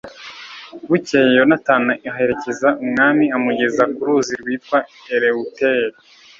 bukeye, 0.89 1.29
yonatani 1.39 1.93
aherekeza 2.11 2.67
umwami 2.83 3.25
amugeza 3.37 3.83
ku 3.93 4.01
ruzi 4.07 4.33
rwitwa 4.41 4.77
elewuteri 5.15 5.97